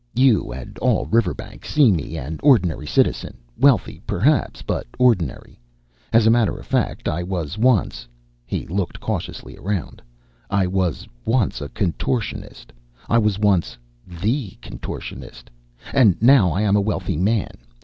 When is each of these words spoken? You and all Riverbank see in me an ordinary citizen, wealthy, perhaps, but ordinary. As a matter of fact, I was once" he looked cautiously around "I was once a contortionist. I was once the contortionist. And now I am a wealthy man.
You 0.15 0.51
and 0.51 0.79
all 0.79 1.05
Riverbank 1.05 1.63
see 1.63 1.89
in 1.89 1.95
me 1.95 2.17
an 2.17 2.39
ordinary 2.41 2.87
citizen, 2.87 3.37
wealthy, 3.55 4.01
perhaps, 4.07 4.63
but 4.63 4.87
ordinary. 4.97 5.59
As 6.11 6.25
a 6.25 6.31
matter 6.31 6.57
of 6.57 6.65
fact, 6.65 7.07
I 7.07 7.21
was 7.21 7.55
once" 7.55 8.07
he 8.43 8.65
looked 8.65 8.99
cautiously 8.99 9.55
around 9.57 10.01
"I 10.49 10.65
was 10.65 11.07
once 11.23 11.61
a 11.61 11.69
contortionist. 11.69 12.73
I 13.09 13.19
was 13.19 13.37
once 13.37 13.77
the 14.07 14.57
contortionist. 14.59 15.51
And 15.93 16.19
now 16.19 16.49
I 16.49 16.63
am 16.63 16.75
a 16.75 16.81
wealthy 16.81 17.17
man. 17.17 17.51